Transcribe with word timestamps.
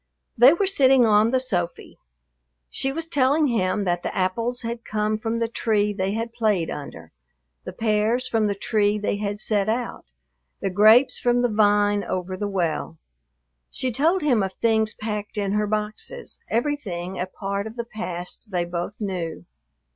They 0.35 0.51
were 0.51 0.65
sitting 0.65 1.05
on 1.05 1.29
the 1.29 1.37
"sofy." 1.39 1.99
She 2.71 2.91
was 2.91 3.07
telling 3.07 3.45
him 3.45 3.83
that 3.83 4.01
the 4.01 4.15
apples 4.17 4.63
had 4.63 4.83
come 4.83 5.15
from 5.15 5.37
the 5.37 5.47
tree 5.47 5.93
they 5.93 6.13
had 6.13 6.33
played 6.33 6.71
under, 6.71 7.11
the 7.65 7.71
pears 7.71 8.27
from 8.27 8.47
the 8.47 8.55
tree 8.55 8.97
they 8.97 9.17
had 9.17 9.37
set 9.39 9.69
out, 9.69 10.05
the 10.59 10.71
grapes 10.71 11.19
from 11.19 11.43
the 11.43 11.49
vine 11.53 12.03
over 12.03 12.35
the 12.35 12.47
well. 12.49 12.97
She 13.69 13.91
told 13.91 14.23
him 14.23 14.41
of 14.41 14.53
things 14.53 14.95
packed 14.95 15.37
in 15.37 15.51
her 15.51 15.67
boxes, 15.67 16.39
everything 16.49 17.19
a 17.19 17.27
part 17.27 17.67
of 17.67 17.75
the 17.75 17.85
past 17.85 18.47
they 18.49 18.65
both 18.65 18.99
knew. 18.99 19.45